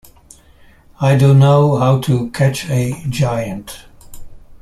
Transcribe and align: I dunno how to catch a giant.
I 0.99 1.15
dunno 1.15 1.77
how 1.77 1.99
to 2.01 2.31
catch 2.31 2.67
a 2.71 3.03
giant. 3.07 3.85